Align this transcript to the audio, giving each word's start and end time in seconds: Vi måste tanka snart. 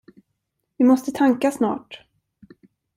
Vi 0.77 0.83
måste 0.85 1.11
tanka 1.11 1.51
snart. 1.51 2.01